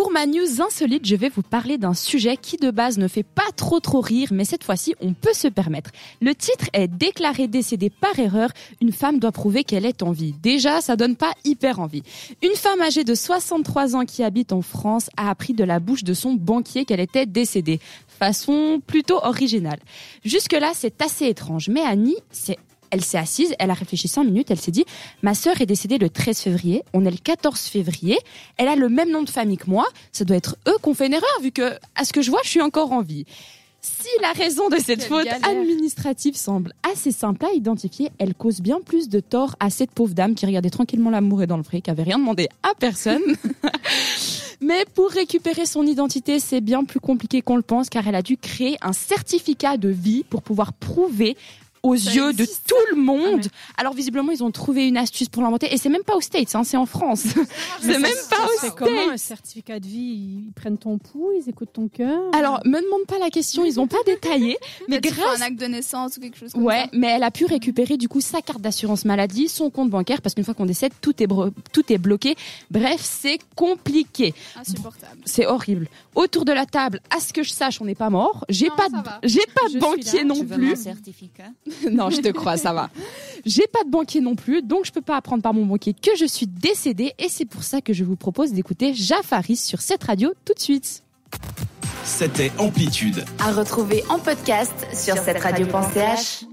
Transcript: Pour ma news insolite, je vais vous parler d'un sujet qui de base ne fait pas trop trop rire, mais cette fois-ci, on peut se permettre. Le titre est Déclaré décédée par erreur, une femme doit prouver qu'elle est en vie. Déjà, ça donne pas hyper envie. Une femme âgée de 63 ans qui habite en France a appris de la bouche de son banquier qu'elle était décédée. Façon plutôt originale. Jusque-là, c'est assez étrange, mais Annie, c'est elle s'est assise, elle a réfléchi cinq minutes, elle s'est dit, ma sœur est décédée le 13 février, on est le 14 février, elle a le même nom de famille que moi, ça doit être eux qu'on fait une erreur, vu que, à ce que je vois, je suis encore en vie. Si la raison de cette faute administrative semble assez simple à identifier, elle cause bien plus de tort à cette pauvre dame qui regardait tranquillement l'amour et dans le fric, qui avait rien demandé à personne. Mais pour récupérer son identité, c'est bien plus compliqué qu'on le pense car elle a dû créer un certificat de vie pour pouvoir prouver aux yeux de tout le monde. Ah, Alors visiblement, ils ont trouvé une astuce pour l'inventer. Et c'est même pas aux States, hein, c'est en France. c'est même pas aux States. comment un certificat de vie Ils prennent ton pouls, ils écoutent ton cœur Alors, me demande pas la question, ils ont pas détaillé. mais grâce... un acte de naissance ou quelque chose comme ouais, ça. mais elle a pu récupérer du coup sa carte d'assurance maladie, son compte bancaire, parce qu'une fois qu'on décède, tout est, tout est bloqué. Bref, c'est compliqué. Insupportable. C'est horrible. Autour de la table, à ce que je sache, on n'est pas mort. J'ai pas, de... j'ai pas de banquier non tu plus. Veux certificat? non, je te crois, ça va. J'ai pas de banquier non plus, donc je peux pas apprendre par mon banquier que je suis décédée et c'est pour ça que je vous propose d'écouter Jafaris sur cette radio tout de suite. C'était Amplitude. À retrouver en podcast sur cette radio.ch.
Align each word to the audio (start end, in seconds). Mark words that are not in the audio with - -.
Pour 0.00 0.12
ma 0.12 0.24
news 0.24 0.62
insolite, 0.62 1.04
je 1.04 1.14
vais 1.14 1.28
vous 1.28 1.42
parler 1.42 1.76
d'un 1.76 1.92
sujet 1.92 2.38
qui 2.38 2.56
de 2.56 2.70
base 2.70 2.96
ne 2.96 3.06
fait 3.06 3.22
pas 3.22 3.52
trop 3.54 3.80
trop 3.80 4.00
rire, 4.00 4.30
mais 4.32 4.46
cette 4.46 4.64
fois-ci, 4.64 4.94
on 5.02 5.12
peut 5.12 5.34
se 5.34 5.46
permettre. 5.46 5.90
Le 6.22 6.34
titre 6.34 6.70
est 6.72 6.88
Déclaré 6.88 7.48
décédée 7.48 7.90
par 7.90 8.18
erreur, 8.18 8.48
une 8.80 8.92
femme 8.92 9.18
doit 9.18 9.30
prouver 9.30 9.62
qu'elle 9.62 9.84
est 9.84 10.02
en 10.02 10.10
vie. 10.10 10.32
Déjà, 10.42 10.80
ça 10.80 10.96
donne 10.96 11.16
pas 11.16 11.34
hyper 11.44 11.80
envie. 11.80 12.02
Une 12.42 12.54
femme 12.54 12.80
âgée 12.80 13.04
de 13.04 13.14
63 13.14 13.94
ans 13.94 14.06
qui 14.06 14.22
habite 14.22 14.54
en 14.54 14.62
France 14.62 15.10
a 15.18 15.28
appris 15.28 15.52
de 15.52 15.64
la 15.64 15.80
bouche 15.80 16.02
de 16.02 16.14
son 16.14 16.32
banquier 16.32 16.86
qu'elle 16.86 17.00
était 17.00 17.26
décédée. 17.26 17.78
Façon 18.08 18.80
plutôt 18.86 19.22
originale. 19.22 19.80
Jusque-là, 20.24 20.70
c'est 20.74 21.02
assez 21.02 21.26
étrange, 21.26 21.68
mais 21.68 21.82
Annie, 21.82 22.16
c'est 22.30 22.56
elle 22.90 23.04
s'est 23.04 23.18
assise, 23.18 23.54
elle 23.58 23.70
a 23.70 23.74
réfléchi 23.74 24.08
cinq 24.08 24.24
minutes, 24.24 24.50
elle 24.50 24.60
s'est 24.60 24.70
dit, 24.70 24.84
ma 25.22 25.34
sœur 25.34 25.60
est 25.60 25.66
décédée 25.66 25.98
le 25.98 26.08
13 26.08 26.40
février, 26.40 26.82
on 26.92 27.04
est 27.04 27.10
le 27.10 27.16
14 27.16 27.58
février, 27.60 28.18
elle 28.56 28.68
a 28.68 28.76
le 28.76 28.88
même 28.88 29.10
nom 29.10 29.22
de 29.22 29.30
famille 29.30 29.58
que 29.58 29.68
moi, 29.68 29.86
ça 30.12 30.24
doit 30.24 30.36
être 30.36 30.56
eux 30.68 30.76
qu'on 30.82 30.94
fait 30.94 31.06
une 31.06 31.14
erreur, 31.14 31.40
vu 31.42 31.52
que, 31.52 31.74
à 31.94 32.04
ce 32.04 32.12
que 32.12 32.22
je 32.22 32.30
vois, 32.30 32.40
je 32.44 32.50
suis 32.50 32.62
encore 32.62 32.92
en 32.92 33.02
vie. 33.02 33.24
Si 33.82 34.08
la 34.20 34.32
raison 34.32 34.68
de 34.68 34.76
cette 34.76 35.04
faute 35.04 35.26
administrative 35.42 36.36
semble 36.36 36.74
assez 36.90 37.12
simple 37.12 37.46
à 37.46 37.52
identifier, 37.54 38.10
elle 38.18 38.34
cause 38.34 38.60
bien 38.60 38.78
plus 38.84 39.08
de 39.08 39.20
tort 39.20 39.56
à 39.58 39.70
cette 39.70 39.90
pauvre 39.90 40.12
dame 40.12 40.34
qui 40.34 40.44
regardait 40.44 40.68
tranquillement 40.68 41.08
l'amour 41.08 41.42
et 41.42 41.46
dans 41.46 41.56
le 41.56 41.62
fric, 41.62 41.84
qui 41.84 41.90
avait 41.90 42.02
rien 42.02 42.18
demandé 42.18 42.48
à 42.62 42.74
personne. 42.78 43.22
Mais 44.60 44.84
pour 44.94 45.08
récupérer 45.08 45.64
son 45.64 45.86
identité, 45.86 46.38
c'est 46.38 46.60
bien 46.60 46.84
plus 46.84 47.00
compliqué 47.00 47.40
qu'on 47.40 47.56
le 47.56 47.62
pense 47.62 47.88
car 47.88 48.06
elle 48.06 48.14
a 48.14 48.20
dû 48.20 48.36
créer 48.36 48.76
un 48.82 48.92
certificat 48.92 49.78
de 49.78 49.88
vie 49.88 50.24
pour 50.28 50.42
pouvoir 50.42 50.74
prouver 50.74 51.38
aux 51.82 51.94
yeux 51.94 52.32
de 52.32 52.44
tout 52.44 52.74
le 52.90 52.96
monde. 52.96 53.46
Ah, 53.46 53.80
Alors 53.80 53.94
visiblement, 53.94 54.32
ils 54.32 54.44
ont 54.44 54.50
trouvé 54.50 54.86
une 54.88 54.96
astuce 54.96 55.28
pour 55.28 55.42
l'inventer. 55.42 55.72
Et 55.72 55.78
c'est 55.78 55.88
même 55.88 56.02
pas 56.02 56.14
aux 56.14 56.20
States, 56.20 56.54
hein, 56.54 56.64
c'est 56.64 56.76
en 56.76 56.86
France. 56.86 57.24
c'est 57.80 57.86
même 57.98 58.02
pas 58.02 58.44
aux 58.44 58.58
States. 58.58 58.74
comment 58.76 59.10
un 59.10 59.16
certificat 59.16 59.80
de 59.80 59.86
vie 59.86 60.44
Ils 60.46 60.52
prennent 60.54 60.78
ton 60.78 60.98
pouls, 60.98 61.32
ils 61.38 61.48
écoutent 61.48 61.72
ton 61.72 61.88
cœur 61.88 62.20
Alors, 62.32 62.60
me 62.64 62.80
demande 62.82 63.06
pas 63.06 63.18
la 63.18 63.30
question, 63.30 63.64
ils 63.64 63.80
ont 63.80 63.86
pas 63.86 64.02
détaillé. 64.04 64.58
mais 64.88 65.00
grâce... 65.00 65.40
un 65.40 65.44
acte 65.44 65.58
de 65.58 65.66
naissance 65.66 66.16
ou 66.16 66.20
quelque 66.20 66.36
chose 66.36 66.52
comme 66.52 66.64
ouais, 66.64 66.84
ça. 66.84 66.90
mais 66.92 67.08
elle 67.08 67.22
a 67.22 67.30
pu 67.30 67.46
récupérer 67.46 67.96
du 67.96 68.08
coup 68.08 68.20
sa 68.20 68.42
carte 68.42 68.60
d'assurance 68.60 69.04
maladie, 69.04 69.48
son 69.48 69.70
compte 69.70 69.90
bancaire, 69.90 70.20
parce 70.22 70.34
qu'une 70.34 70.44
fois 70.44 70.54
qu'on 70.54 70.66
décède, 70.66 70.92
tout 71.00 71.22
est, 71.22 71.28
tout 71.72 71.92
est 71.92 71.98
bloqué. 71.98 72.36
Bref, 72.70 73.00
c'est 73.02 73.38
compliqué. 73.54 74.34
Insupportable. 74.56 75.20
C'est 75.24 75.46
horrible. 75.46 75.88
Autour 76.14 76.44
de 76.44 76.52
la 76.52 76.66
table, 76.66 77.00
à 77.10 77.20
ce 77.20 77.32
que 77.32 77.42
je 77.42 77.50
sache, 77.50 77.80
on 77.80 77.84
n'est 77.84 77.94
pas 77.94 78.10
mort. 78.10 78.44
J'ai 78.48 78.68
pas, 78.70 78.88
de... 78.88 78.96
j'ai 79.22 79.46
pas 79.54 79.68
de 79.72 79.78
banquier 79.78 80.24
non 80.24 80.34
tu 80.34 80.46
plus. 80.46 80.70
Veux 80.70 80.76
certificat? 80.76 81.50
non, 81.90 82.10
je 82.10 82.20
te 82.20 82.28
crois, 82.28 82.56
ça 82.56 82.72
va. 82.72 82.90
J'ai 83.46 83.66
pas 83.66 83.82
de 83.84 83.90
banquier 83.90 84.20
non 84.20 84.34
plus, 84.34 84.62
donc 84.62 84.84
je 84.84 84.92
peux 84.92 85.00
pas 85.00 85.16
apprendre 85.16 85.42
par 85.42 85.54
mon 85.54 85.64
banquier 85.64 85.94
que 85.94 86.16
je 86.16 86.26
suis 86.26 86.46
décédée 86.46 87.14
et 87.18 87.28
c'est 87.28 87.46
pour 87.46 87.62
ça 87.62 87.80
que 87.80 87.92
je 87.92 88.04
vous 88.04 88.16
propose 88.16 88.52
d'écouter 88.52 88.94
Jafaris 88.94 89.56
sur 89.56 89.80
cette 89.80 90.04
radio 90.04 90.32
tout 90.44 90.54
de 90.54 90.60
suite. 90.60 91.02
C'était 92.04 92.50
Amplitude. 92.58 93.24
À 93.38 93.52
retrouver 93.52 94.02
en 94.08 94.18
podcast 94.18 94.74
sur 94.92 95.16
cette 95.16 95.38
radio.ch. 95.38 96.44